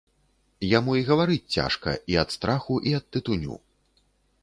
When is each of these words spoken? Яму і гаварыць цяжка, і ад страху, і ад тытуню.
Яму 0.77 0.95
і 1.01 1.03
гаварыць 1.09 1.51
цяжка, 1.57 1.89
і 2.15 2.19
ад 2.25 2.29
страху, 2.39 2.73
і 2.93 2.99
ад 3.01 3.05
тытуню. 3.15 3.55